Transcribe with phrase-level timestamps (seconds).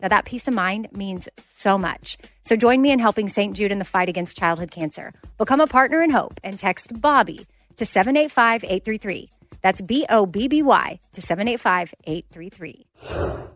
[0.00, 2.18] Now, that peace of mind means so much.
[2.44, 3.56] So join me in helping St.
[3.56, 5.12] Jude in the fight against childhood cancer.
[5.38, 7.46] Become a partner in hope and text Bobby
[7.76, 9.30] to 785 833.
[9.62, 13.55] That's B O B B Y to 785 833.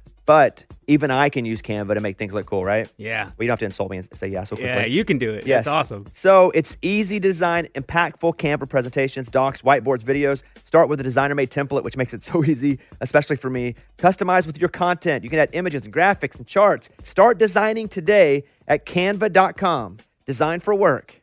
[0.25, 2.91] But even I can use Canva to make things look cool, right?
[2.97, 3.25] Yeah.
[3.25, 4.71] Well, you don't have to insult me and say yeah so quickly.
[4.71, 5.47] Yeah, you can do it.
[5.47, 5.61] Yes.
[5.61, 6.05] It's awesome.
[6.11, 10.43] So it's easy design, impactful Canva presentations, docs, whiteboards, videos.
[10.63, 13.75] Start with a designer made template, which makes it so easy, especially for me.
[13.97, 15.23] Customize with your content.
[15.23, 16.89] You can add images and graphics and charts.
[17.03, 19.97] Start designing today at canva.com.
[20.25, 21.21] Design for work.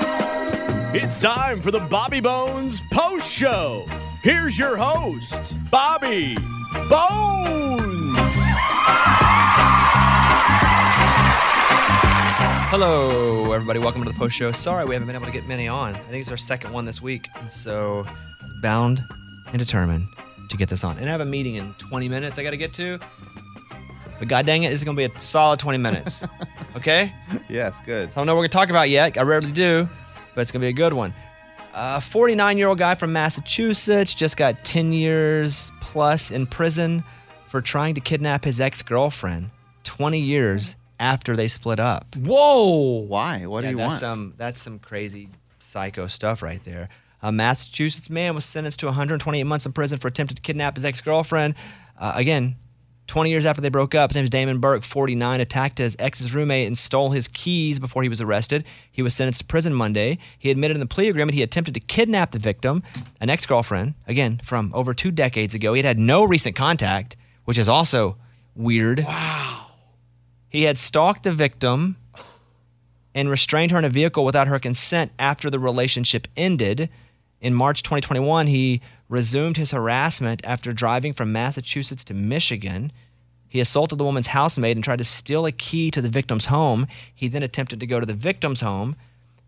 [0.00, 3.84] It's time for the Bobby Bones Post Show.
[4.22, 6.36] Here's your host, Bobby
[6.72, 8.16] Bones.
[12.70, 13.78] Hello, everybody.
[13.78, 14.52] Welcome to the post show.
[14.52, 15.94] Sorry we haven't been able to get many on.
[15.94, 18.04] I think it's our second one this week, and so
[18.60, 19.02] bound
[19.46, 20.08] and determined
[20.50, 20.98] to get this on.
[20.98, 22.98] And I have a meeting in 20 minutes I got to get to.
[24.18, 26.24] But god dang it, this is going to be a solid 20 minutes.
[26.76, 27.14] okay?
[27.48, 28.10] Yes, good.
[28.10, 29.16] I don't know what we're going to talk about yet.
[29.16, 29.88] I rarely do,
[30.34, 31.14] but it's going to be a good one.
[31.72, 37.02] A 49 year old guy from Massachusetts just got 10 years plus in prison
[37.48, 39.50] for trying to kidnap his ex girlfriend
[39.84, 42.14] 20 years after they split up.
[42.14, 43.04] Whoa!
[43.08, 43.46] Why?
[43.46, 44.00] What Yeah, do you that's want?
[44.00, 46.90] Some, that's some crazy psycho stuff right there.
[47.22, 50.84] A Massachusetts man was sentenced to 128 months in prison for attempting to kidnap his
[50.84, 51.54] ex girlfriend.
[51.98, 52.56] Uh, again,
[53.08, 56.34] 20 years after they broke up, his name is Damon Burke, 49, attacked his ex's
[56.34, 58.64] roommate and stole his keys before he was arrested.
[58.92, 60.18] He was sentenced to prison Monday.
[60.38, 62.82] He admitted in the plea agreement he attempted to kidnap the victim,
[63.20, 65.72] an ex girlfriend, again, from over two decades ago.
[65.72, 68.18] He had had no recent contact, which is also
[68.54, 69.04] weird.
[69.04, 69.66] Wow.
[70.50, 71.96] He had stalked the victim
[73.14, 76.90] and restrained her in a vehicle without her consent after the relationship ended.
[77.40, 82.92] In March 2021, he resumed his harassment after driving from Massachusetts to Michigan.
[83.48, 86.86] He assaulted the woman's housemaid and tried to steal a key to the victim's home.
[87.14, 88.96] He then attempted to go to the victim's home.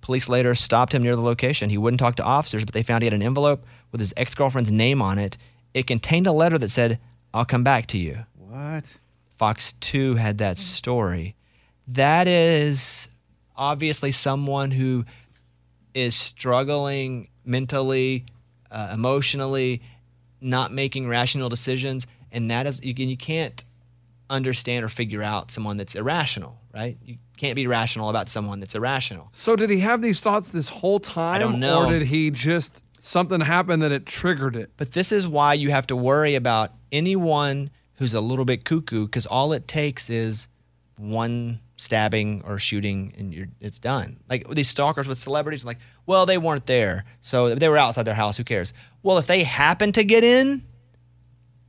[0.00, 1.68] Police later stopped him near the location.
[1.68, 4.34] He wouldn't talk to officers, but they found he had an envelope with his ex
[4.34, 5.36] girlfriend's name on it.
[5.74, 6.98] It contained a letter that said,
[7.34, 8.18] I'll come back to you.
[8.38, 8.98] What?
[9.36, 11.34] Fox 2 had that story.
[11.86, 13.08] That is
[13.56, 15.04] obviously someone who
[15.94, 18.24] is struggling mentally,
[18.70, 19.82] uh, emotionally,
[20.40, 22.06] not making rational decisions.
[22.32, 23.64] And that is, you, can- you can't
[24.28, 26.96] understand or figure out someone that's irrational, right?
[27.04, 29.28] You can't be rational about someone that's irrational.
[29.32, 31.34] So did he have these thoughts this whole time?
[31.34, 31.86] I don't know.
[31.86, 34.70] Or did he just something happened that it triggered it?
[34.76, 39.06] But this is why you have to worry about anyone who's a little bit cuckoo
[39.06, 40.48] because all it takes is
[41.00, 44.18] one stabbing or shooting and you're, it's done.
[44.28, 47.04] Like these stalkers with celebrities, like, well, they weren't there.
[47.20, 48.36] So they were outside their house.
[48.36, 48.74] Who cares?
[49.02, 50.62] Well, if they happen to get in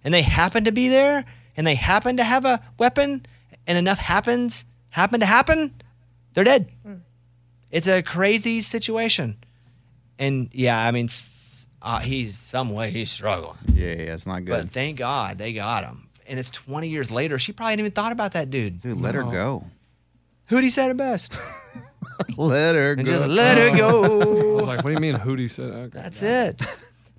[0.03, 1.23] and they happen to be there
[1.55, 3.25] and they happen to have a weapon
[3.67, 5.73] and enough happens, happen to happen,
[6.33, 6.69] they're dead.
[7.71, 9.37] It's a crazy situation.
[10.19, 11.07] And yeah, I mean,
[11.81, 13.57] uh, he's some way he's struggling.
[13.73, 14.63] Yeah, yeah, it's not good.
[14.63, 16.09] But thank God they got him.
[16.27, 17.39] And it's 20 years later.
[17.39, 18.81] She probably hadn't even thought about that dude.
[18.81, 19.65] Dude, let her go.
[20.49, 21.37] Hootie said it best.
[22.37, 23.11] Let her and go.
[23.11, 24.53] just let her go.
[24.53, 25.71] I was like, what do you mean Hootie said?
[25.71, 25.97] Okay.
[25.97, 26.61] That's it.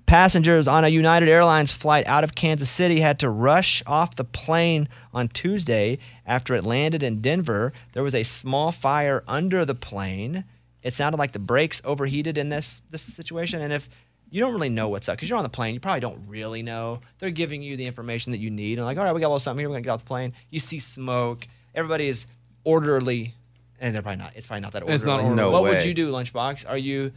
[0.05, 4.23] Passengers on a United Airlines flight out of Kansas City had to rush off the
[4.23, 7.73] plane on Tuesday after it landed in Denver.
[7.93, 10.43] There was a small fire under the plane.
[10.83, 13.61] It sounded like the brakes overheated in this this situation.
[13.61, 13.89] And if
[14.33, 16.63] you don't really know what's up because you're on the plane, you probably don't really
[16.63, 16.99] know.
[17.19, 18.79] They're giving you the information that you need.
[18.79, 19.69] And like, all right, we got a little something here.
[19.69, 20.33] We're gonna get off the plane.
[20.49, 21.45] You see smoke.
[21.75, 22.25] Everybody is
[22.63, 23.35] orderly,
[23.79, 24.35] and they're probably not.
[24.35, 24.95] It's probably not that orderly.
[24.95, 25.35] It's not orderly.
[25.35, 26.67] No what would you do, Lunchbox?
[26.67, 27.11] Are you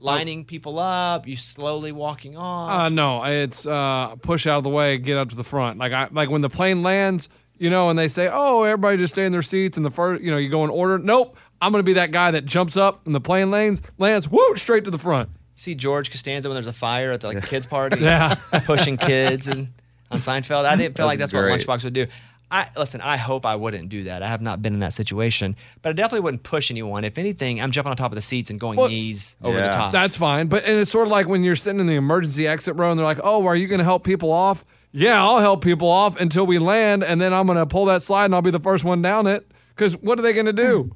[0.00, 1.26] lining people up?
[1.26, 2.70] You slowly walking off?
[2.70, 5.78] Uh, no, it's uh, push out of the way, get up to the front.
[5.78, 7.28] Like I like when the plane lands,
[7.58, 10.22] you know, and they say, "Oh, everybody just stay in their seats." And the first,
[10.22, 10.98] you know, you go in order.
[10.98, 14.56] Nope, I'm gonna be that guy that jumps up and the plane lands, lands, whoo,
[14.56, 15.28] straight to the front.
[15.62, 18.34] See George Costanza when there's a fire at the like, kids party, Yeah.
[18.64, 19.70] pushing kids and
[20.10, 20.64] on Seinfeld.
[20.64, 21.78] I didn't feel like that's That's what.
[21.80, 22.06] Lunchbox would do.
[22.50, 23.00] I listen.
[23.00, 24.22] I hope I wouldn't do that.
[24.22, 27.02] I have not been in that situation, but I definitely wouldn't push anyone.
[27.04, 29.70] If anything, I'm jumping on top of the seats and going Well, knees over the
[29.70, 29.90] top.
[29.92, 32.76] That's fine, but and it's sort of like when you're sitting in the emergency exit
[32.76, 35.88] row and they're like, "Oh, are you gonna help people off?" Yeah, I'll help people
[35.88, 38.60] off until we land, and then I'm gonna pull that slide and I'll be the
[38.60, 39.50] first one down it.
[39.74, 40.94] Because what are they gonna do?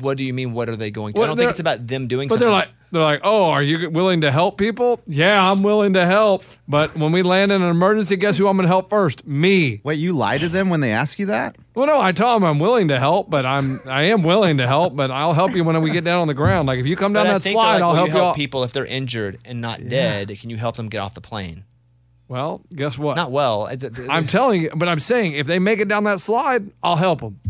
[0.00, 0.52] what do you mean?
[0.52, 1.20] What are they going to?
[1.20, 2.46] Well, I don't think it's about them doing But something.
[2.48, 5.00] they're like, they're like, oh, are you willing to help people?
[5.06, 6.44] Yeah, I'm willing to help.
[6.66, 9.26] But when we land in an emergency, guess who I'm going to help first?
[9.26, 9.80] Me.
[9.84, 11.56] Wait, you lie to them when they ask you that?
[11.74, 14.66] Well, no, I tell them I'm willing to help, but I'm I am willing to
[14.66, 16.66] help, but I'll help you when we get down on the ground.
[16.66, 18.20] Like if you come down But that think slide, like, I'll will help you you.
[18.20, 20.36] help people if they're injured and not dead.
[20.40, 21.64] Can you help them get off the plane?
[22.26, 23.16] Well, guess what?
[23.16, 23.70] Not well.
[24.10, 27.20] I'm telling you, but I'm saying if they make it down that slide, I'll help
[27.20, 27.40] them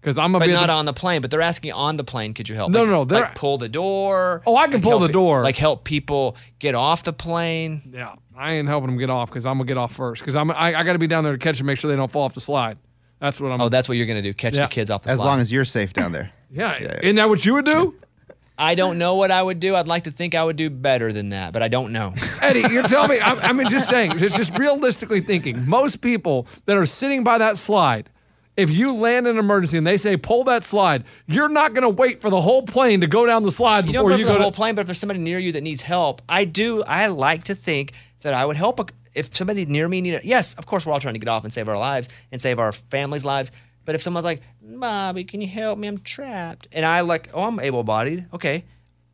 [0.00, 1.20] because I'm gonna But be not the- on the plane.
[1.22, 2.34] But they're asking on the plane.
[2.34, 2.70] Could you help?
[2.72, 4.42] No, like, no, no, Like pull the door.
[4.46, 5.42] Oh, I can like pull help the it- door.
[5.42, 7.82] Like help people get off the plane.
[7.92, 10.50] Yeah, I ain't helping them get off because I'm gonna get off first because I'm
[10.50, 12.22] I, I got to be down there to catch them, make sure they don't fall
[12.22, 12.78] off the slide.
[13.20, 13.60] That's what I'm.
[13.60, 14.32] Oh, that's what you're gonna do.
[14.34, 14.62] Catch Yeah.
[14.62, 15.26] the kids off the As slide.
[15.26, 16.30] long as you're safe down there.
[16.50, 16.76] yeah.
[16.80, 17.00] yeah.
[17.02, 17.94] Isn't that what you would do?
[18.60, 19.76] I don't know what I would do.
[19.76, 22.12] I'd like to think I would do better than that, but I don't know.
[22.42, 26.48] Eddie, you're telling me, I, I mean, just saying, just, just realistically thinking, most people
[26.66, 28.10] that are sitting by that slide,
[28.58, 31.82] if you land in an emergency and they say pull that slide, you're not going
[31.82, 34.24] to wait for the whole plane to go down the slide You before you for
[34.24, 34.56] go the whole to.
[34.56, 36.82] plane, but if there's somebody near you that needs help, I do.
[36.82, 38.80] I like to think that I would help.
[38.80, 41.44] A, if somebody near me needed, yes, of course, we're all trying to get off
[41.44, 43.50] and save our lives and save our families' lives.
[43.84, 45.88] But if someone's like, "Bobby, can you help me?
[45.88, 48.26] I'm trapped," and I like, "Oh, I'm able-bodied.
[48.34, 48.64] Okay,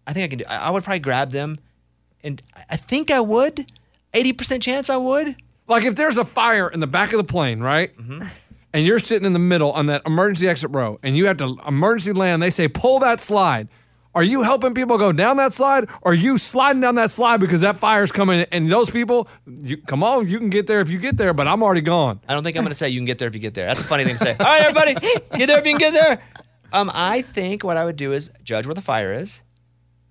[0.06, 1.58] I think I can do." I, I would probably grab them,
[2.24, 3.70] and I- I think I would.
[4.14, 5.36] Eighty percent chance I would.
[5.68, 7.96] Like if there's a fire in the back of the plane, right?
[7.96, 8.22] Mm-hmm.
[8.74, 11.56] And you're sitting in the middle on that emergency exit row, and you have to
[11.66, 12.42] emergency land.
[12.42, 13.68] They say pull that slide.
[14.16, 15.88] Are you helping people go down that slide?
[16.02, 18.46] Or are you sliding down that slide because that fire's coming?
[18.52, 21.48] And those people, you, come on, you can get there if you get there, but
[21.48, 22.20] I'm already gone.
[22.28, 23.66] I don't think I'm going to say you can get there if you get there.
[23.66, 24.36] That's a funny thing to say.
[24.38, 24.94] All right, everybody,
[25.36, 26.22] get there if you can get there.
[26.72, 29.44] Um, I think what I would do is judge where the fire is,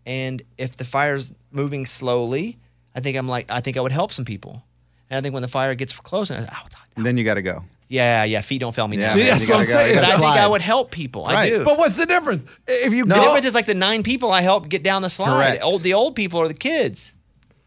[0.06, 2.57] and if the fire's moving slowly,
[2.95, 4.63] I think I'm like I think I would help some people.
[5.10, 6.88] And I think when the fire gets close, and oh, it's hot.
[6.95, 7.63] And then you got to go.
[7.89, 9.13] Yeah, yeah, feet don't fail me Yeah, now.
[9.13, 9.95] See, that's what I'm saying.
[9.95, 11.25] But I think I would help people.
[11.25, 11.50] I Right.
[11.50, 11.63] do.
[11.63, 12.44] But what's the difference?
[12.68, 15.09] If you the go, difference is like the nine people I help get down the
[15.09, 15.35] slide.
[15.35, 15.63] Correct.
[15.63, 17.13] Old, the old people are the kids.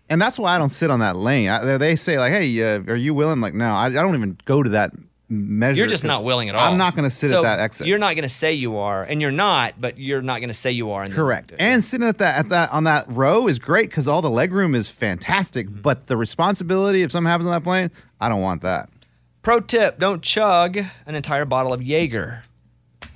[0.09, 1.49] And that's why I don't sit on that lane.
[1.49, 4.39] I, they say like, "Hey, uh, are you willing?" Like, no, I, I don't even
[4.45, 4.93] go to that
[5.29, 5.79] measure.
[5.79, 6.71] You're just 'cause not willing at all.
[6.71, 7.89] I'm not going to sit So at that exit.
[7.89, 10.55] You're not going to say you are, and you're not, but you're not going to
[10.55, 11.03] say you are.
[11.03, 11.53] in the- Correct.
[11.59, 14.53] And sitting at that at that on that row is great because all the leg
[14.53, 15.67] room is fantastic.
[15.69, 15.81] Mm-hmm.
[15.81, 18.89] But the responsibility if something happens on that plane, I don't want that.
[19.47, 20.77] Pro tip: Don't chug
[21.07, 22.43] an entire bottle of Jaeger.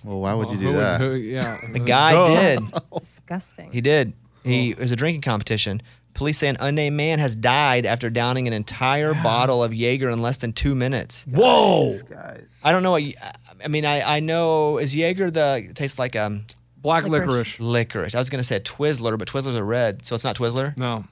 [0.04, 1.00] Well, why would you Who do would- that?
[1.00, 2.28] who- yeah, The guy Duh.
[2.28, 2.60] did.
[2.96, 3.72] Disgusting.
[3.72, 4.12] He did.
[4.44, 5.82] He it was a drinking competition.
[6.14, 10.22] Police say an unnamed man has died after downing an entire bottle of Jaeger in
[10.22, 11.25] less than two minutes.
[11.28, 12.60] Whoa, Guys.
[12.62, 13.02] I don't know what.
[13.02, 13.14] you-
[13.64, 16.46] I mean, I I know is Jaeger the it tastes like um
[16.76, 17.58] black Licorice.
[17.58, 17.60] licorice.
[17.60, 18.14] licorice.
[18.14, 20.76] I was gonna say a Twizzler, but Twizzlers are red, so it's not Twizzler.
[20.78, 21.04] No,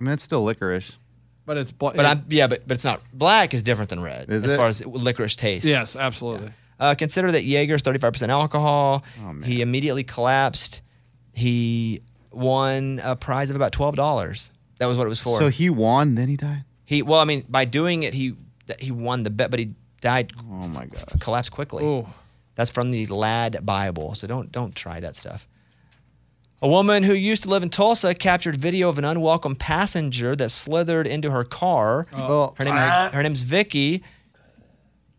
[0.00, 0.98] I mean, it's still licorice.
[1.46, 1.94] But it's black.
[1.96, 3.00] But I'm yeah, but but it's not.
[3.12, 4.56] Black is different than red Is as it?
[4.56, 5.64] far as licorice taste.
[5.64, 6.52] yes, absolutely.
[6.78, 9.02] Uh, consider that Jaeger's 35% alcohol.
[9.20, 9.42] Oh, man.
[9.48, 10.82] he immediately collapsed.
[11.32, 14.50] He won a prize of about $12.
[14.78, 15.38] That was what it was for.
[15.38, 16.64] So he won, then he died.
[16.84, 18.34] he well, I mean, by doing it, he
[18.66, 19.72] that he won the bet, but he
[20.02, 21.04] died, Oh my god.
[21.20, 21.82] collapsed quickly.
[21.84, 22.12] Oh,
[22.56, 24.14] That's from the Lad Bible.
[24.14, 25.48] So don't don't try that stuff.
[26.62, 30.48] A woman who used to live in Tulsa captured video of an unwelcome passenger that
[30.50, 32.06] slithered into her car.
[32.12, 34.02] Uh, well, Her name's uh, her name's Vicky.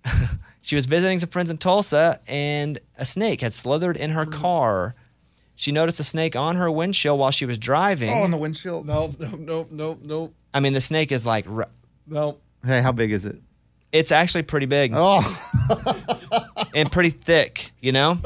[0.62, 4.34] she was visiting some friends in Tulsa, and a snake had slithered in her mm.
[4.34, 4.96] car.
[5.56, 8.10] She noticed a snake on her windshield while she was driving.
[8.10, 8.86] oh, on the windshield.
[8.86, 11.70] no, no, no, no, no, I mean, the snake is like, r-
[12.08, 12.38] no.
[12.66, 13.40] Hey, how big is it?
[13.92, 15.22] It's actually pretty big Oh,
[16.76, 18.18] and pretty thick, you know?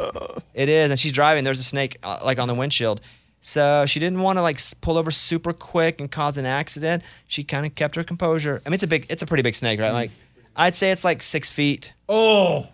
[0.53, 0.91] It is.
[0.91, 1.43] And she's driving.
[1.43, 3.01] There's a snake uh, like on the windshield.
[3.41, 7.03] So she didn't want to like pull over super quick and cause an accident.
[7.27, 8.61] She kind of kept her composure.
[8.65, 9.91] I mean, it's a big, it's a pretty big snake, right?
[9.91, 10.11] Like,
[10.55, 11.91] I'd say it's like six feet.
[12.07, 12.67] Oh,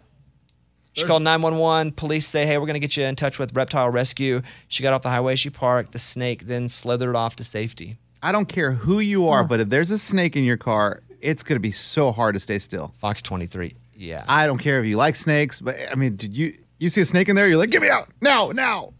[0.93, 1.93] She called 911.
[1.93, 4.41] Police say, hey, we're going to get you in touch with Reptile Rescue.
[4.67, 5.35] She got off the highway.
[5.35, 5.91] She parked.
[5.93, 7.95] The snake then slithered off to safety.
[8.23, 11.43] I don't care who you are, but if there's a snake in your car, it's
[11.43, 12.93] gonna be so hard to stay still.
[12.97, 13.75] Fox 23.
[13.97, 14.23] Yeah.
[14.27, 17.05] I don't care if you like snakes, but I mean, did you you see a
[17.05, 17.47] snake in there?
[17.47, 18.93] You're like, get me out now, now.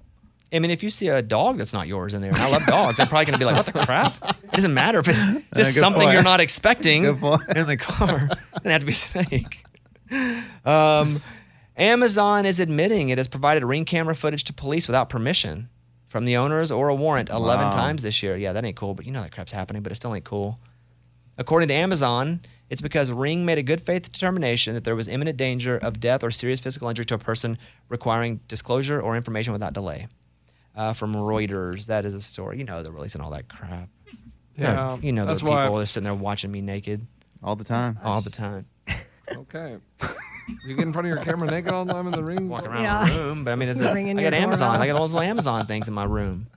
[0.52, 2.66] I mean, if you see a dog that's not yours in there, and I love
[2.66, 4.14] dogs, I'm probably going to be like, what the crap?
[4.46, 5.18] It doesn't matter if it's
[5.56, 6.14] just something point.
[6.14, 8.30] you're not expecting in the car.
[8.58, 9.64] It doesn't have to be a snake.
[10.66, 11.18] Um,
[11.76, 15.70] Amazon is admitting it has provided ring camera footage to police without permission
[16.08, 17.72] from the owners or a warrant 11 Wow.
[17.72, 18.36] times this year.
[18.38, 20.58] Yeah, that ain't cool, but you know that crap's happening, but it still ain't cool.
[21.38, 25.38] According to Amazon, it's because Ring made a good faith determination that there was imminent
[25.38, 27.58] danger of death or serious physical injury to a person
[27.90, 30.08] requiring disclosure or information without delay.
[30.76, 32.58] Uh, from Reuters, that is a story.
[32.60, 33.90] You know they're releasing all that crap.
[34.58, 34.98] yeah.
[35.02, 35.68] You know those people why.
[35.82, 37.06] are sitting there watching me naked
[37.44, 37.98] All the time.
[38.04, 38.66] all the time.
[39.36, 39.78] Okay.
[40.66, 42.48] you get in front of your camera naked all the time in the ring.
[42.48, 43.06] Walking around Yeah.
[43.18, 44.80] the room, but I mean, it's a, I Ringing got Amazon.
[44.80, 46.48] I got all those little Amazon things in my room.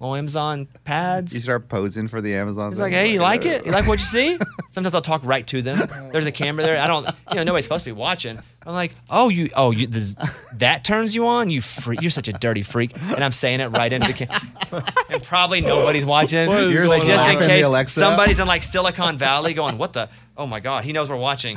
[0.00, 1.34] Little Amazon pads.
[1.34, 2.70] You start posing for the Amazon.
[2.72, 2.82] He's thing.
[2.84, 3.64] like, hey, you like it?
[3.64, 4.38] You like what you see?
[4.76, 5.88] Sometimes I'll talk right to them.
[6.12, 6.78] There's a camera there.
[6.78, 8.38] I don't, you know, nobody's supposed to be watching.
[8.66, 10.14] I'm like, oh, you, oh, you, this,
[10.52, 11.48] that turns you on?
[11.48, 12.02] You freak.
[12.02, 12.94] You're such a dirty freak.
[12.94, 14.92] And I'm saying it right into the camera.
[15.10, 16.50] and probably nobody's watching.
[16.50, 17.98] You're like just in case Alexa.
[17.98, 20.10] somebody's in like Silicon Valley going, what the?
[20.36, 21.56] Oh my God, he knows we're watching.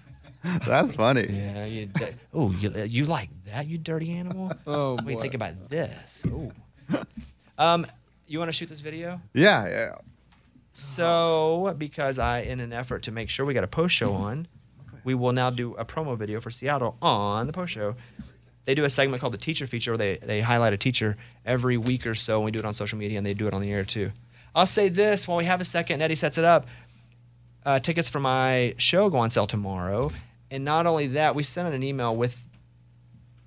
[0.66, 1.24] That's funny.
[1.26, 1.88] Yeah, you,
[2.34, 4.52] oh, you, you like that, you dirty animal?
[4.66, 5.22] Oh, What do you boy.
[5.22, 6.26] think about this?
[6.26, 6.52] Ooh.
[7.56, 7.86] Um,
[8.26, 9.22] you want to shoot this video?
[9.32, 9.94] Yeah, yeah.
[10.72, 14.46] So, because I, in an effort to make sure we got a post show on,
[15.04, 17.94] we will now do a promo video for Seattle on the post show.
[18.64, 21.78] They do a segment called the Teacher Feature where they, they highlight a teacher every
[21.78, 23.62] week or so, and we do it on social media, and they do it on
[23.62, 24.10] the air too.
[24.54, 26.66] I'll say this while we have a second, Eddie sets it up.
[27.64, 30.10] Uh, tickets for my show go on sale tomorrow.
[30.50, 32.42] And not only that, we sent out an email with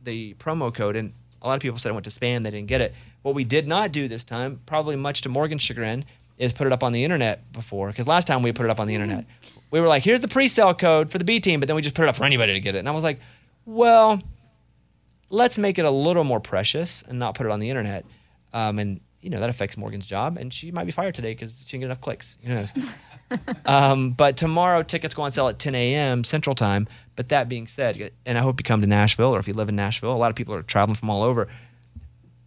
[0.04, 2.68] the promo code, and a lot of people said it went to spam, they didn't
[2.68, 2.94] get it.
[3.22, 6.06] What we did not do this time, probably much to Morgan's chagrin,
[6.42, 7.90] is put it up on the internet before.
[7.90, 9.26] Because last time we put it up on the internet,
[9.70, 11.84] we were like, here's the pre sale code for the B team, but then we
[11.84, 12.80] just put it up for anybody to get it.
[12.80, 13.20] And I was like,
[13.66, 14.20] well,
[15.30, 18.06] let's make it a little more precious and not put it on the internet.
[18.54, 21.60] Um, and, you know, that affects Morgan's job, and she might be fired today because
[21.60, 22.40] she didn't get enough clicks.
[22.44, 22.74] Who knows?
[23.68, 26.24] um, but tomorrow, tickets go on sale at 10 a.m.
[26.24, 26.88] Central Time.
[27.16, 29.70] But that being said, and I hope you come to Nashville, or if you live
[29.70, 31.48] in Nashville, a lot of people are traveling from all over.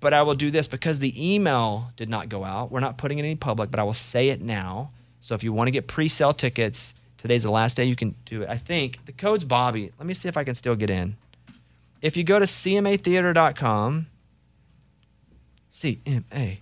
[0.05, 2.71] But I will do this because the email did not go out.
[2.71, 4.91] We're not putting it in any public, but I will say it now.
[5.23, 8.15] So if you want to get pre sale tickets, today's the last day you can
[8.27, 8.51] do it.
[8.51, 9.93] I think the code's Bobby.
[9.99, 11.17] Let me see if I can still get in.
[12.03, 14.07] If you go to cmatheater.com,
[15.73, 16.59] CMA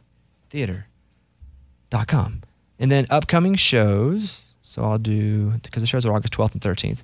[0.51, 2.43] theater.com.
[2.79, 4.55] And then upcoming shows.
[4.63, 7.03] So I'll do, because the shows are August 12th and 13th.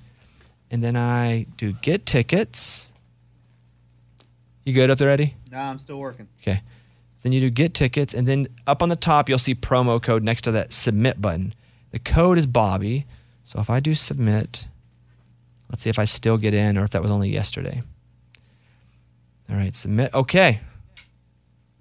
[0.71, 2.93] And then I do get tickets.
[4.69, 5.33] You good up there, Eddie?
[5.51, 6.27] No, I'm still working.
[6.43, 6.61] Okay.
[7.23, 8.13] Then you do get tickets.
[8.13, 11.55] And then up on the top, you'll see promo code next to that submit button.
[11.89, 13.07] The code is Bobby.
[13.43, 14.67] So if I do submit,
[15.71, 17.81] let's see if I still get in or if that was only yesterday.
[19.49, 20.13] All right, submit.
[20.13, 20.59] Okay.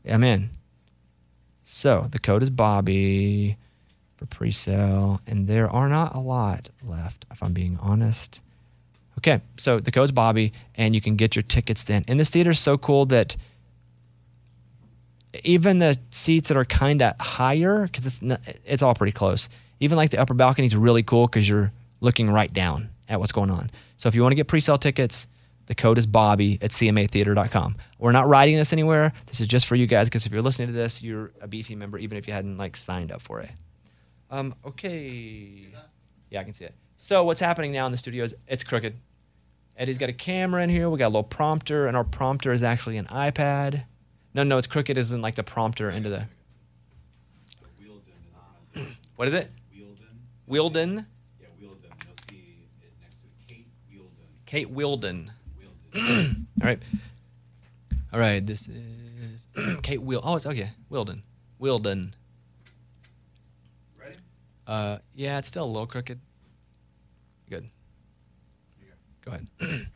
[0.09, 0.49] I'm in.
[1.62, 3.59] So the code is Bobby
[4.16, 8.40] for pre sale, and there are not a lot left, if I'm being honest.
[9.18, 12.04] Okay, so the code's Bobby, and you can get your tickets then.
[12.06, 13.37] And this theater is so cool that
[15.42, 19.48] even the seats that are kind of higher, because it's not, it's all pretty close.
[19.80, 23.32] Even like the upper balcony is really cool because you're looking right down at what's
[23.32, 23.72] going on.
[23.96, 25.26] So if you want to get pre-sale tickets,
[25.66, 27.76] the code is Bobby at cmatheater.com.
[27.98, 29.12] We're not writing this anywhere.
[29.26, 31.75] This is just for you guys because if you're listening to this, you're a BT
[31.75, 33.50] member, even if you hadn't like signed up for it.
[34.30, 35.66] Um, okay.
[36.30, 36.75] Yeah, I can see it.
[36.96, 38.94] So what's happening now in the studio is it's crooked.
[39.78, 40.90] Eddie's got a camera in here.
[40.90, 43.85] We got a little prompter, and our prompter is actually an iPad.
[44.35, 46.26] No, no, it's crooked as in like the prompter into the.
[49.14, 49.50] What is it?
[50.49, 51.04] Wielden.
[51.40, 51.92] Yeah, Wielden.
[52.06, 54.37] You'll see it next to Kate Wielden.
[54.47, 55.30] Kate Wilden.
[56.62, 56.82] All right.
[58.12, 58.44] All right.
[58.44, 59.49] This is
[59.82, 60.20] Kate Wiel.
[60.25, 60.70] Oh, it's okay.
[60.90, 61.23] Wielden.
[61.61, 62.12] Wielden.
[64.00, 64.16] Ready?
[64.66, 66.20] Uh, yeah, it's still a little crooked.
[67.50, 67.70] Good.
[69.28, 69.88] Go ahead.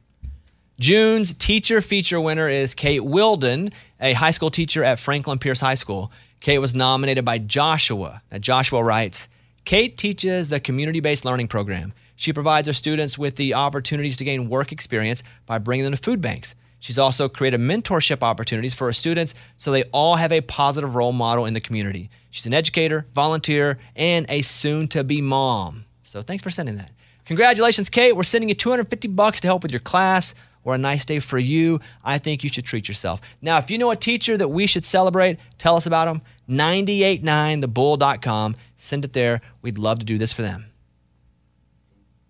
[0.79, 5.75] June's teacher feature winner is Kate Wilden, a high school teacher at Franklin Pierce High
[5.75, 6.11] School.
[6.41, 8.23] Kate was nominated by Joshua.
[8.31, 9.29] Now, Joshua writes,
[9.65, 11.93] Kate teaches the community based learning program.
[12.17, 16.03] She provides her students with the opportunities to gain work experience by bringing them to
[16.03, 16.55] food banks.
[16.81, 21.13] She's also created mentorship opportunities for her students so they all have a positive role
[21.13, 22.11] model in the community.
[22.31, 25.85] She's an educator, volunteer, and a soon to be mom.
[26.03, 26.92] So thanks for sending that.
[27.27, 28.17] Congratulations, Kate.
[28.17, 31.39] We're sending you 250 bucks to help with your class or a nice day for
[31.39, 31.79] you.
[32.05, 33.21] I think you should treat yourself.
[33.41, 36.23] Now, if you know a teacher that we should celebrate, tell us about them.
[36.49, 38.57] 989thebull.com.
[38.77, 39.41] Send it there.
[39.63, 40.67] We'd love to do this for them.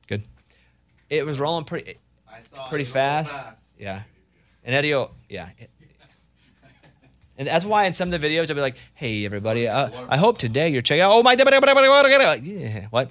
[0.07, 0.25] Good.
[1.09, 1.97] It was rolling pretty
[2.69, 3.35] pretty fast.
[3.79, 4.03] Yeah.
[4.65, 5.49] And Eddie, will, yeah.
[7.39, 10.19] And that's why in some of the videos I'll be like, "Hey everybody, uh, I
[10.19, 11.33] hope today you're checking out." Oh my!
[11.33, 12.87] Yeah.
[12.91, 13.11] What?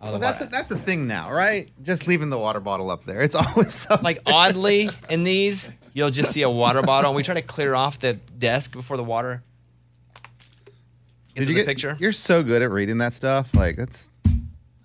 [0.00, 1.68] Well, that's a, that's a thing now, right?
[1.82, 3.20] Just leaving the water bottle up there.
[3.20, 4.04] It's always something.
[4.04, 7.74] like oddly in these, you'll just see a water bottle, and we try to clear
[7.74, 9.42] off the desk before the water.
[11.34, 11.96] Did you get, picture?
[12.00, 13.54] You're so good at reading that stuff.
[13.54, 14.10] Like that's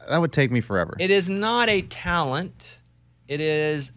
[0.09, 0.95] that would take me forever.
[0.99, 2.79] It is not a talent.
[3.27, 3.91] It is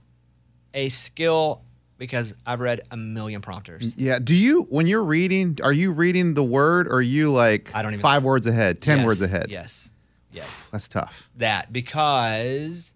[0.72, 1.62] a skill
[1.98, 3.94] because I've read a million prompters.
[3.96, 4.18] yeah.
[4.18, 5.58] Do you when you're reading?
[5.62, 6.86] Are you reading the word?
[6.88, 9.46] or Are you like I don't even- five words ahead, ten Yes, words ahead?
[9.50, 9.92] Yes.
[10.36, 10.68] Yes.
[10.70, 11.28] That's tough.
[11.36, 12.92] that because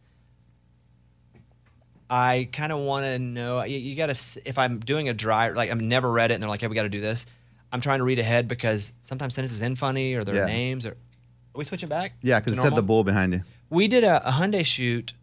[2.09, 3.63] I kind of want to know.
[3.65, 6.43] You, you got to, if I'm doing a dry, like I've never read it and
[6.43, 7.27] they're like, hey, we got to do this.
[7.73, 10.45] I'm trying to read ahead because sometimes sentences end funny or their Yeah.
[10.47, 10.91] names or.
[10.93, 12.13] Are we switching back?
[12.23, 13.43] Yeah, because it said the bull behind you.
[13.71, 15.15] We did a, a Hyundai shoot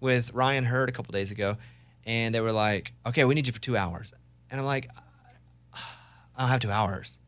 [0.00, 1.56] with Ryan Hurd a couple days ago,
[2.04, 4.12] and they were like, "Okay, we need you for two hours,"
[4.52, 4.88] and I'm like,
[5.74, 5.80] "I
[6.38, 7.18] don't have two hours."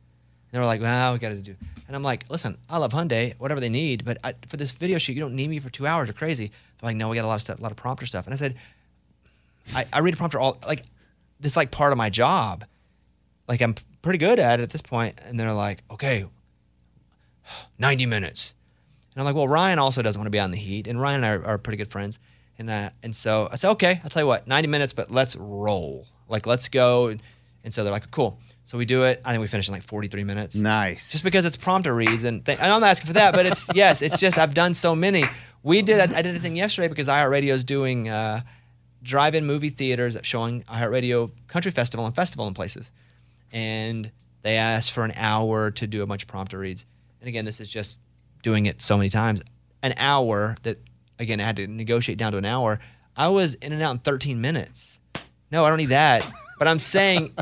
[0.56, 1.54] They were like, "Well, we got to do,"
[1.86, 4.96] and I'm like, "Listen, I love Hyundai, whatever they need, but I, for this video
[4.96, 6.08] shoot, you don't need me for two hours.
[6.08, 8.06] You're crazy." They're like, "No, we got a lot of stuff, a lot of prompter
[8.06, 8.54] stuff," and I said,
[9.75, 10.84] "I, I read a prompter all like
[11.40, 12.64] this, is like part of my job.
[13.46, 16.25] Like I'm pretty good at it at this point." And they're like, "Okay,
[17.78, 18.54] 90 minutes."
[19.14, 21.16] And I'm like, well, Ryan also doesn't want to be in the heat, and Ryan
[21.16, 22.18] and I are, are pretty good friends,
[22.58, 25.36] and uh, and so I said, okay, I'll tell you what, 90 minutes, but let's
[25.36, 27.22] roll, like let's go, and,
[27.66, 28.38] and so they're like, cool.
[28.62, 29.20] So we do it.
[29.24, 30.55] I think we finish in like 43 minutes.
[30.55, 31.11] Nice.
[31.11, 33.68] Just because it's prompter reads, and, th- and I'm not asking for that, but it's
[33.74, 35.24] yes, it's just I've done so many.
[35.64, 35.98] We did.
[35.98, 38.42] I, I did a thing yesterday because iHeartRadio is doing uh,
[39.02, 42.92] drive-in movie theaters showing iHeartRadio Country Festival and festival in places,
[43.50, 46.87] and they asked for an hour to do a bunch of prompter reads.
[47.20, 47.98] And again, this is just
[48.44, 49.42] doing it so many times.
[49.83, 50.79] An hour that
[51.18, 52.79] again I had to negotiate down to an hour.
[53.16, 55.00] I was in and out in 13 minutes.
[55.50, 56.24] No, I don't need that.
[56.59, 57.35] But I'm saying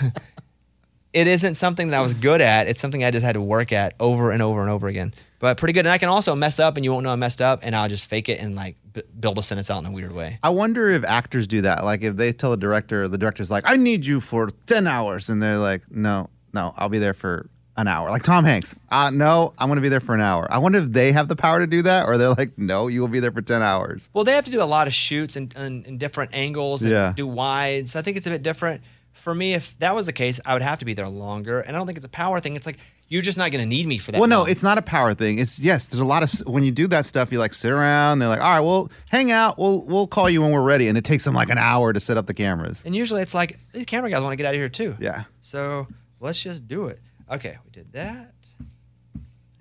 [1.12, 2.68] it isn't something that I was good at.
[2.68, 5.12] It's something I just had to work at over and over and over again.
[5.40, 5.86] But pretty good.
[5.86, 7.88] And I can also mess up and you won't know I messed up and I'll
[7.88, 10.38] just fake it and like b- build a sentence out in a weird way.
[10.42, 11.84] I wonder if actors do that.
[11.84, 15.30] Like if they tell the director, the director's like, "I need you for ten hours,"
[15.30, 17.48] and they're like, "No, no, I'll be there for
[17.80, 20.46] an hour." Like Tom Hanks, uh, "No, I'm going to be there for an hour."
[20.50, 23.00] I wonder if they have the power to do that, or they're like, "No, you
[23.00, 25.36] will be there for ten hours." Well, they have to do a lot of shoots
[25.36, 27.12] and in, different angles and Yeah.
[27.16, 27.96] do wides.
[27.96, 28.82] I think it's a bit different.
[29.12, 31.60] For me, if that was the case, I would have to be there longer.
[31.60, 32.54] And I don't think it's a power thing.
[32.56, 34.18] It's like you're just not going to need me for that.
[34.20, 34.48] Well, no, long.
[34.48, 35.40] it's not a power thing.
[35.40, 38.20] It's yes, there's a lot of when you do that stuff, you like sit around.
[38.20, 39.58] They're like, "All right, well, hang out.
[39.58, 41.98] We'll we'll call you when we're ready," and it takes them like an hour to
[42.00, 42.82] set up the cameras.
[42.86, 44.96] And usually it's like these camera guys want to get out of here too.
[45.00, 45.24] Yeah.
[45.40, 45.88] So
[46.20, 47.00] let's just do it.
[47.30, 48.34] Okay, we did that.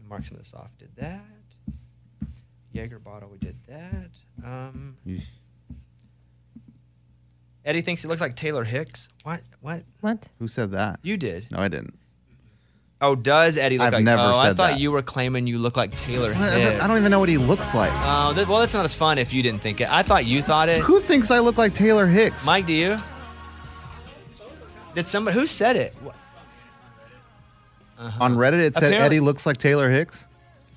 [0.07, 0.71] Mark some of this off.
[0.79, 1.21] Did that.
[2.71, 3.29] Jaeger bottle.
[3.29, 4.09] We did that.
[4.43, 4.97] Um,
[7.63, 9.09] Eddie thinks he looks like Taylor Hicks.
[9.23, 9.41] What?
[9.61, 9.83] What?
[10.01, 10.27] What?
[10.39, 10.99] Who said that?
[11.03, 11.47] You did.
[11.51, 11.97] No, I didn't.
[13.01, 14.03] Oh, does Eddie look I've like?
[14.03, 14.79] never oh, I said thought that.
[14.79, 16.55] you were claiming you look like Taylor I Hicks.
[16.55, 17.91] don't, I don't even know what he looks like.
[17.93, 19.89] Oh, that, well, that's not as fun if you didn't think it.
[19.89, 20.81] I thought you thought it.
[20.81, 22.45] Who thinks I look like Taylor Hicks?
[22.45, 22.97] Mike, do you?
[24.95, 25.95] Did somebody who said it?
[27.99, 30.27] What- On Reddit, it said Apparently- Eddie looks like Taylor Hicks.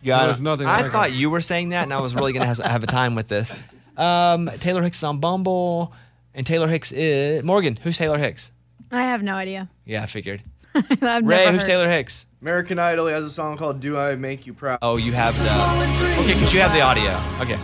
[0.03, 1.15] Yeah, There's nothing I like thought it.
[1.15, 3.53] you were saying that, and I was really gonna have, have a time with this.
[3.97, 5.93] Um, Taylor Hicks is on Bumble,
[6.35, 7.79] and Taylor Hicks is Morgan.
[7.83, 8.51] Who's Taylor Hicks?
[8.91, 9.69] I have no idea.
[9.85, 10.43] Yeah, I figured.
[10.75, 11.67] I've Ray, never who's heard.
[11.69, 12.27] Taylor Hicks?
[12.41, 16.21] American Idol has a song called "Do I Make You Proud." Oh, you have the
[16.23, 17.21] okay, because you have the audio.
[17.41, 17.59] Okay.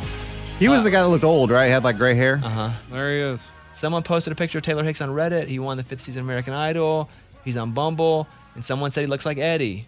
[0.61, 1.67] He was the guy that looked old, right?
[1.67, 2.41] He had like gray hair.
[2.45, 2.71] Uh huh.
[2.93, 3.49] There he is.
[3.75, 5.47] Someone posted a picture of Taylor Hicks on Reddit.
[5.49, 7.09] He won the fifth season of American Idol.
[7.45, 9.87] He's on Bumble, and someone said he looks like Eddie.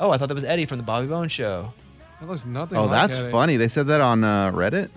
[0.00, 1.70] Oh, I thought that was Eddie from the Bobby Bones show.
[2.18, 2.78] That looks nothing.
[2.78, 3.30] Oh, like that's Eddie.
[3.30, 3.56] funny.
[3.58, 4.88] They said that on uh, Reddit.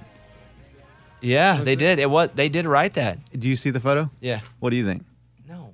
[1.20, 1.80] Yeah, Was they it?
[1.80, 2.00] did.
[2.00, 3.18] It was they did write that.
[3.38, 4.10] Do you see the photo?
[4.22, 4.40] Yeah.
[4.60, 5.04] What do you think?
[5.48, 5.74] No.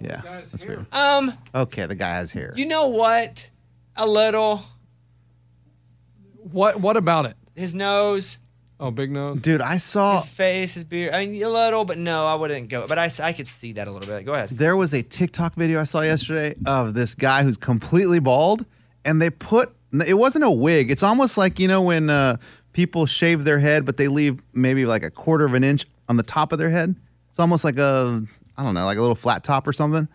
[0.00, 0.76] Yeah, guy's that's hair.
[0.76, 0.86] weird.
[0.92, 2.52] Um, Okay, the guy has hair.
[2.56, 3.50] you know what?
[3.96, 4.62] A little.
[6.50, 6.80] What?
[6.80, 7.36] What about it?
[7.56, 8.38] His nose,
[8.82, 9.40] Oh, big nose.
[9.40, 11.14] Dude, I saw his face, his beard.
[11.14, 12.88] I mean, a little, but no, I wouldn't go.
[12.88, 14.26] But I, I could see that a little bit.
[14.26, 14.48] Go ahead.
[14.48, 18.66] there was a TikTok video I saw yesterday of this guy who's completely bald,
[19.04, 19.72] and they put
[20.04, 20.90] it wasn't a wig.
[20.90, 22.38] It's almost like you know when uh,
[22.72, 26.16] people shave their head, but they leave maybe like a quarter of an inch on
[26.16, 26.96] the top of their head.
[27.28, 28.20] It's almost like a
[28.56, 30.08] I don't know, like a little flat top or something.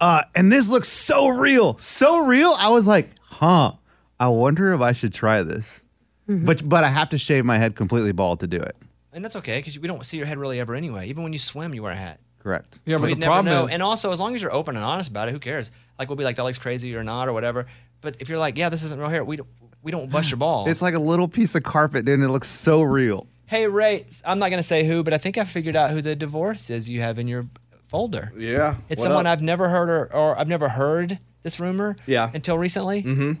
[0.00, 2.54] Uh, and this looks so real, so real.
[2.58, 3.72] I was like, huh.
[4.20, 5.82] I wonder if I should try this.
[6.26, 8.76] But but I have to shave my head completely bald to do it.
[9.12, 11.08] And that's okay because we don't see your head really ever anyway.
[11.08, 12.18] Even when you swim, you wear a hat.
[12.40, 12.80] Correct.
[12.84, 13.66] Yeah, but We'd the never problem know.
[13.66, 15.70] is, And also, as long as you're open and honest about it, who cares?
[15.98, 17.66] Like we'll be like, that looks crazy or not or whatever.
[18.00, 19.48] But if you're like, yeah, this isn't real hair, we don't,
[19.82, 20.68] we don't bust your balls.
[20.68, 23.26] It's like a little piece of carpet, dude, and it looks so real.
[23.46, 26.16] hey Ray, I'm not gonna say who, but I think I figured out who the
[26.16, 27.46] divorce is you have in your
[27.88, 28.32] folder.
[28.36, 28.74] Yeah.
[28.88, 29.32] It's what someone up?
[29.32, 31.96] I've never heard or, or I've never heard this rumor.
[32.06, 32.30] Yeah.
[32.34, 33.02] Until recently.
[33.04, 33.32] Mm-hmm.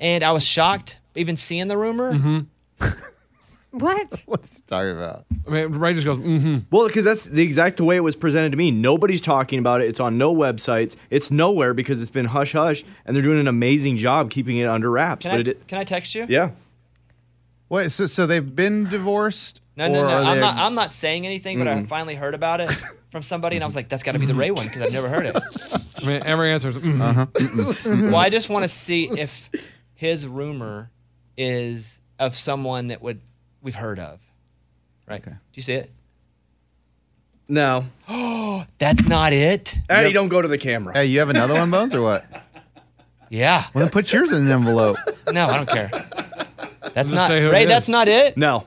[0.00, 2.12] And I was shocked even seeing the rumor.
[2.12, 2.86] Mm-hmm.
[3.74, 4.22] What?
[4.26, 5.24] What's he talking about?
[5.46, 6.58] I mean, Ray just goes, mm-hmm.
[6.70, 8.70] Well, because that's the exact way it was presented to me.
[8.70, 9.88] Nobody's talking about it.
[9.88, 10.96] It's on no websites.
[11.10, 14.68] It's nowhere because it's been hush hush, and they're doing an amazing job keeping it
[14.68, 15.26] under wraps.
[15.26, 16.26] Can but I it, can I text you?
[16.28, 16.52] yeah.
[17.68, 19.60] Wait, so so they've been divorced?
[19.76, 20.12] No, no, or no.
[20.12, 20.54] are I'm they- not.
[20.56, 22.70] I'm not saying anything, but I finally heard about it
[23.10, 24.92] from somebody, and I was like, "That's got to be the Ray one" because I've
[24.92, 25.36] never heard it.
[26.02, 27.00] I mean, every answer is, mm-hmm.
[27.00, 27.26] Uh-huh.
[28.12, 29.50] well, I just want to see if
[29.94, 30.90] his rumor
[31.36, 33.20] is of someone that would
[33.62, 34.20] we've heard of.
[35.08, 35.20] Right?
[35.20, 35.30] Okay.
[35.32, 35.90] Do you see it?
[37.48, 37.84] No.
[38.08, 39.78] Oh, that's not it.
[39.88, 40.94] Eddie, don't go to the camera.
[40.94, 42.24] Hey, you have another one, Bones, or what?
[43.30, 43.64] Yeah.
[43.74, 44.96] Well, then put yours in an envelope.
[45.32, 45.88] No, I don't care.
[46.92, 47.62] That's Does it not say who Ray.
[47.62, 47.68] is?
[47.68, 48.36] That's not it.
[48.36, 48.64] No.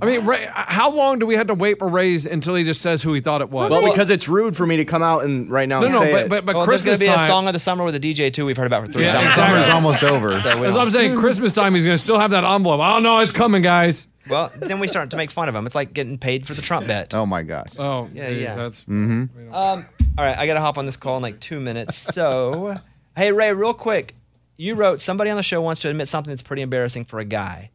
[0.00, 2.80] I mean, Ray, how long do we have to wait for Ray's until he just
[2.80, 3.70] says who he thought it was?
[3.70, 6.00] Well, because it's rude for me to come out and right now no, and no,
[6.00, 6.28] say but, it.
[6.28, 7.24] but, but Well, there's Christmas gonna be time.
[7.24, 8.44] a song of the summer with a DJ too.
[8.46, 9.28] We've heard about for three Yeah, summers.
[9.30, 9.54] exactly.
[9.62, 10.38] Summer's almost over.
[10.40, 12.80] So we As I'm saying, Christmas time, he's going to still have that envelope.
[12.80, 14.06] Oh, no, it's coming, guys.
[14.30, 15.66] well, then we start to make fun of him.
[15.66, 17.14] It's like getting paid for the Trump bet.
[17.14, 17.72] Oh my gosh.
[17.78, 18.54] Oh, Yeah, geez, yeah.
[18.54, 21.96] That's, Um, all right, I gotta hop on this call in like two minutes.
[21.96, 22.76] So,
[23.16, 24.14] hey Ray, real quick,
[24.56, 27.24] you wrote somebody on the show wants to admit something that's pretty embarrassing for a
[27.24, 27.70] guy,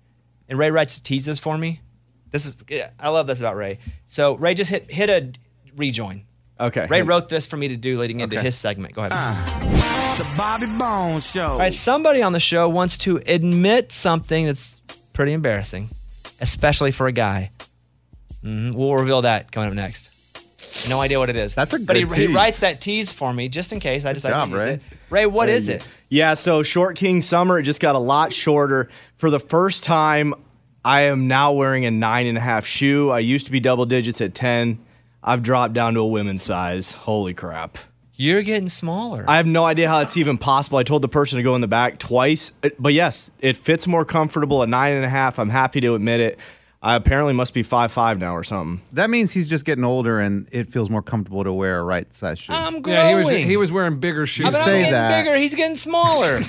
[0.50, 1.82] and Ray writes tease this for me.
[2.34, 3.78] This is yeah, I love this about Ray.
[4.08, 5.32] So Ray just hit hit a
[5.78, 6.24] rejoin.
[6.60, 6.88] okay.
[6.90, 8.44] Ray wrote this for me to do leading into Okay.
[8.46, 8.96] his segment.
[8.96, 9.14] Go ahead.
[10.12, 11.48] It's the Bobby Bones Show.
[11.48, 14.82] All right, somebody on the show wants to admit something that's
[15.14, 15.90] pretty embarrassing,
[16.42, 17.52] especially for a guy.
[18.44, 20.10] Mhm, We'll reveal that coming up next.
[20.90, 21.54] No idea what it is.
[21.54, 22.36] That's a but he, good he tease.
[22.36, 24.74] writes that tease for me just in case I decide job, to use Ray.
[24.74, 24.82] it.
[25.12, 25.88] Ray, what is it?
[26.10, 28.90] Yeah, so Short King Summer, it just got a lot shorter.
[29.18, 30.34] For the first time,
[30.86, 33.10] I am now wearing a nine and a half shoe.
[33.10, 34.80] I used to be double digits at 10.
[35.24, 36.92] I've dropped down to a women's size.
[36.92, 37.78] Holy crap.
[38.16, 39.26] You're getting smaller.
[39.28, 40.78] I have no idea how it's even possible.
[40.78, 42.54] I told the person to go in the back twice.
[42.64, 45.40] Uh, But yes, it fits more comfortable at nine and a half.
[45.40, 46.38] I'm happy to admit it.
[46.82, 48.86] I apparently must be five five now or something.
[48.92, 52.14] That means he's just getting older and it feels more comfortable to wear a right
[52.14, 52.52] size shoe.
[52.54, 52.98] I'm growing.
[53.00, 54.48] yeah, he was he was wearing bigger shoes.
[54.48, 55.24] I mean, I'm say getting that.
[55.24, 55.38] bigger.
[55.38, 56.42] He's getting smaller.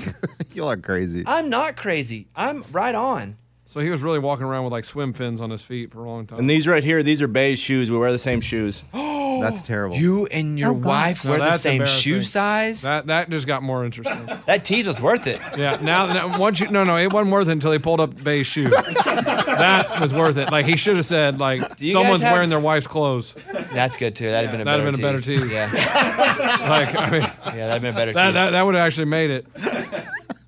[0.52, 1.22] you are crazy.
[1.24, 2.26] I'm not crazy.
[2.34, 3.36] I'm right on.
[3.66, 6.08] So he was really walking around with like swim fins on his feet for a
[6.08, 6.38] long time.
[6.38, 7.90] And these right here, these are Bay's shoes.
[7.90, 8.84] We wear the same shoes.
[8.92, 9.96] Oh That's terrible.
[9.96, 10.84] You and your Oh, God.
[10.84, 12.00] wife No, wear the that's same embarrassing.
[12.02, 12.82] shoe size.
[12.82, 14.28] That, that that just got more interesting.
[14.46, 15.40] That tease was worth it.
[15.56, 15.78] Yeah.
[15.82, 18.46] Now, now once you no no it wasn't worth it until he pulled up Bay's
[18.46, 18.68] shoe.
[18.68, 20.50] that was worth it.
[20.52, 23.34] Like he should have said like you someone's have- wearing their wife's clothes.
[23.72, 24.26] That's good too.
[24.26, 25.50] That'd have been a That'd better have been a better tease.
[25.50, 28.34] Yeah, Like I mean yeah, that'd have been a better that tease.
[28.34, 29.46] that, that would have actually made it.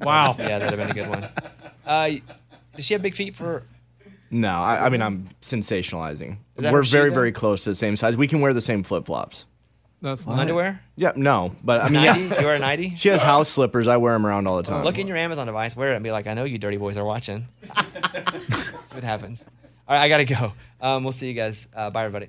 [0.02, 0.37] Wow.
[0.38, 1.29] Yeah, that'd have been a good one.
[1.87, 2.11] Uh,
[2.77, 3.62] does she have big feet for?
[4.31, 6.39] No, I, I mean I'm sensationalizing.
[6.57, 8.17] We're very very close to the same size.
[8.17, 9.47] We can wear the same flip flops.
[10.03, 10.81] That's not, Underwear?
[10.95, 12.21] Yeah, no, but I mean, Nighty?
[12.23, 12.41] yeah.
[12.41, 12.91] You wear a nighty?
[12.97, 13.89] She has house slippers.
[13.89, 14.85] I wear them around all the time.
[14.85, 16.99] Look in your Amazon device, wear it, and be like, I know you dirty boys
[16.99, 17.47] are watching.
[18.51, 19.45] See what happens.
[19.89, 20.53] All right, I gotta go.
[20.81, 21.69] Um, we'll see you guys.
[21.75, 22.29] Uh, bye, everybody.